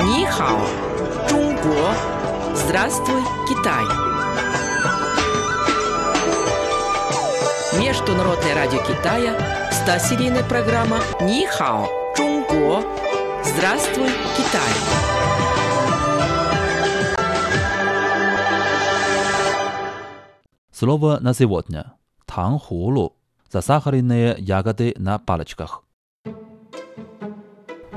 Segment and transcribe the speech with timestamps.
[0.00, 0.60] Нихао,
[1.28, 1.94] Чунго,
[2.54, 3.84] Здравствуй, Китай.
[7.80, 9.36] Международное радио Китая,
[9.70, 12.82] 100-серийная программа Нихао, Чунго,
[13.44, 14.70] Здравствуй, Китай.
[20.72, 21.92] Слово на сегодня.
[22.26, 23.16] Танхулу.
[23.52, 25.82] Засахаренные ягоды на палочках.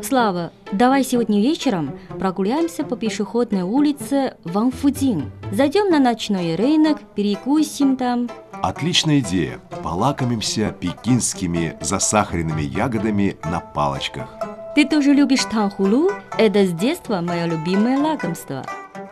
[0.04, 5.32] Слава, давай сегодня вечером прогуляемся по пешеходной улице Ванфудин.
[5.52, 8.30] Зайдем на ночной рынок, перекусим там.
[8.52, 9.60] Отличная идея.
[9.82, 14.28] Полакомимся пекинскими засахаренными ягодами на палочках.
[14.76, 16.12] Ты тоже любишь танхулу?
[16.38, 18.66] Это с детства мое любимое лакомство.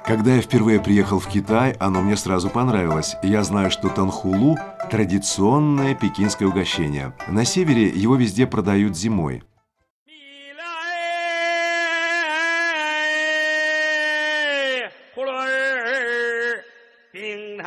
[0.05, 3.16] Когда я впервые приехал в Китай, оно мне сразу понравилось.
[3.23, 4.58] Я знаю, что танхулу–
[4.91, 7.13] традиционное пекинское угощение.
[7.30, 9.44] На севере его везде продают зимой.
[17.22, 17.62] Динг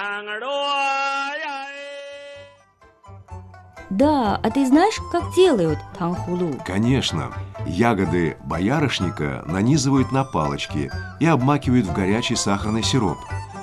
[3.90, 6.58] да, а ты знаешь, как делают танхулу?
[6.66, 7.32] Конечно.
[7.64, 13.18] Ягоды боярышника нанизывают на палочки и обмакивают в горячий сахарный сироп.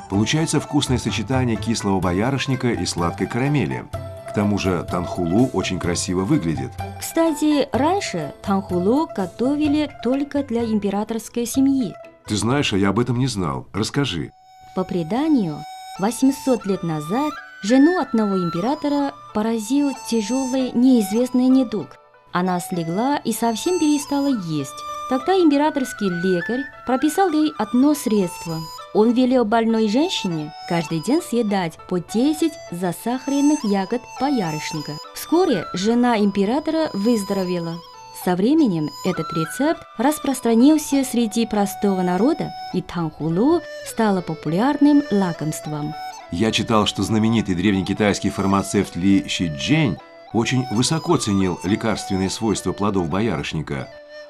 [0.09, 3.83] Получается вкусное сочетание кислого боярышника и сладкой карамели.
[4.30, 6.72] К тому же танхулу очень красиво выглядит.
[6.98, 11.94] Кстати, раньше танхулу готовили только для императорской семьи.
[12.26, 13.67] Ты знаешь, а я об этом не знал.
[13.73, 14.31] Расскажи.
[14.73, 15.58] По преданию,
[16.00, 21.88] 800 лет назад жену одного императора поразил тяжелый неизвестный недуг.
[22.31, 24.72] Она слегла и совсем перестала есть.
[25.09, 28.59] Тогда императорский лекарь прописал ей одно средство.
[28.94, 34.94] Он велел больной женщине каждый день съедать по 10 засахаренных ягод боярышника.
[35.14, 37.76] Вскоре жена императора выздоровела.
[38.23, 45.95] Со временем этот рецепт распространился среди простого народа, и танхулу стало популярным лакомством.
[46.31, 49.98] Я читал, что знаменитый древнекитайский фармацевт Ли Щиджень
[50.33, 53.89] очень высоко ценил лекарственные свойства плодов боярышника,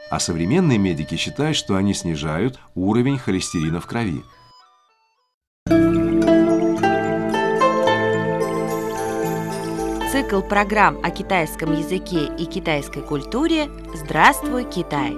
[0.09, 4.23] а современные медики считают, что они снижают уровень холестерина в крови.
[10.31, 15.13] Цикл программ о китайском языке и китайской культуре «Здравствуй, Китай!»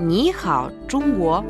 [0.00, 1.44] Ни хао, Чунго!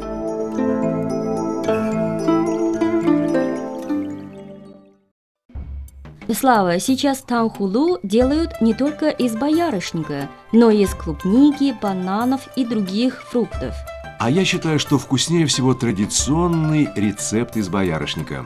[6.31, 13.23] Слава, сейчас танхулу делают не только из боярышника, но и из клубники, бананов и других
[13.23, 13.75] фруктов.
[14.19, 18.45] А я считаю, что вкуснее всего традиционный рецепт из боярышника.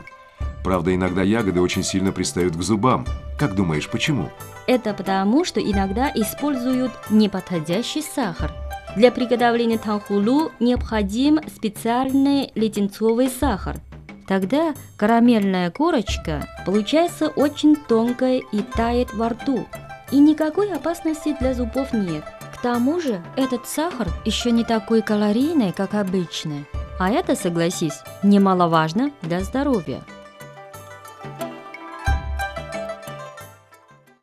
[0.63, 3.05] Правда, иногда ягоды очень сильно пристают к зубам.
[3.37, 4.29] Как думаешь, почему?
[4.67, 8.51] Это потому, что иногда используют неподходящий сахар.
[8.95, 13.77] Для приготовления танхулу необходим специальный леденцовый сахар.
[14.27, 19.65] Тогда карамельная корочка получается очень тонкая и тает во рту.
[20.11, 22.23] И никакой опасности для зубов нет.
[22.53, 26.65] К тому же этот сахар еще не такой калорийный, как обычный.
[26.99, 30.01] А это, согласись, немаловажно для здоровья.